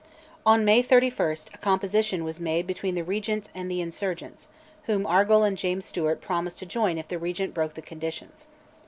[0.47, 4.47] On May 31 a composition was made between the Regent and the insurgents,
[4.85, 8.47] whom Argyll and James Stewart promised to join if the Regent broke the conditions.